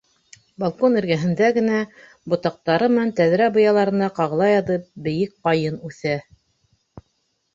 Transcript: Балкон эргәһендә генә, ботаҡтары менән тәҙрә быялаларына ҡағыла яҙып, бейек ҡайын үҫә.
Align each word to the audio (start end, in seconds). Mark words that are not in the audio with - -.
Балкон 0.61 0.93
эргәһендә 0.99 1.49
генә, 1.57 1.81
ботаҡтары 2.33 2.87
менән 2.93 3.11
тәҙрә 3.19 3.49
быялаларына 3.57 4.09
ҡағыла 4.21 4.47
яҙып, 4.53 4.87
бейек 5.09 5.35
ҡайын 5.49 5.77
үҫә. 5.91 6.15